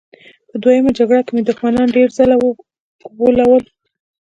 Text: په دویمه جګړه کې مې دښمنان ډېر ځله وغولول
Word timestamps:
په 0.49 0.55
دویمه 0.63 0.91
جګړه 0.99 1.21
کې 1.25 1.31
مې 1.35 1.41
دښمنان 1.49 1.87
ډېر 1.97 2.07
ځله 2.17 2.35
وغولول 2.39 3.63